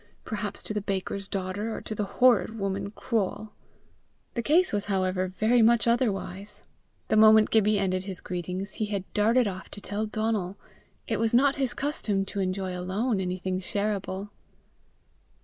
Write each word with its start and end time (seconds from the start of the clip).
perhaps 0.23 0.63
to 0.63 0.73
the 0.73 0.81
baker's 0.81 1.27
daughter, 1.27 1.71
or 1.75 1.79
to 1.79 1.93
the 1.93 2.05
horrid 2.05 2.57
woman 2.57 2.89
Croale! 2.89 3.53
The 4.33 4.41
case 4.41 4.73
was 4.73 4.85
however 4.85 5.27
very 5.27 5.61
much 5.61 5.85
otherwise. 5.87 6.63
The 7.09 7.15
moment 7.15 7.51
Gibbie 7.51 7.77
ended 7.77 8.05
his 8.05 8.19
greetings, 8.19 8.73
he 8.81 8.85
had 8.87 9.03
darted 9.13 9.47
off 9.47 9.69
to 9.69 9.79
tell 9.79 10.07
Donal: 10.07 10.57
it 11.07 11.17
was 11.17 11.35
not 11.35 11.57
his 11.57 11.75
custom 11.75 12.25
to 12.25 12.39
enjoy 12.39 12.75
alone 12.75 13.19
anything 13.19 13.59
sharable. 13.59 14.29